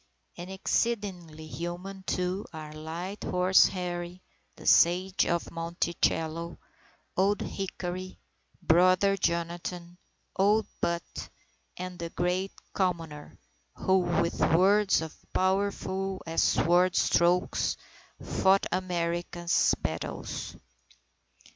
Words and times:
And 0.35 0.49
exceedingly 0.49 1.45
human, 1.45 2.01
too, 2.07 2.47
are 2.51 2.73
Light 2.73 3.23
Horse 3.23 3.67
Harry, 3.67 4.23
the 4.55 4.65
Sage 4.65 5.27
of 5.27 5.51
Monticello, 5.51 6.57
Old 7.15 7.41
Hickory, 7.41 8.17
Brother 8.63 9.15
Jonathan, 9.15 9.99
Old 10.35 10.65
Put, 10.81 11.29
and 11.77 11.99
the 11.99 12.09
Great 12.09 12.51
Commoner, 12.73 13.37
who, 13.75 13.99
with 13.99 14.39
words 14.39 15.03
as 15.03 15.15
powerful 15.33 16.23
as 16.25 16.41
sword 16.41 16.95
strokes, 16.95 17.77
fought 18.19 18.65
America's 18.71 19.75
battles. 19.79 20.55